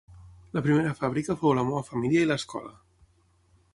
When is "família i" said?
1.91-2.31